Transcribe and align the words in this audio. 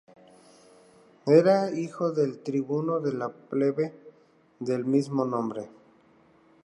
Era 1.27 1.69
hijo 1.71 2.09
del 2.11 2.39
tribuno 2.41 3.01
de 3.01 3.13
la 3.13 3.29
plebe 3.29 3.93
del 4.59 4.83
mismo 4.83 5.25
nombre. 5.25 5.69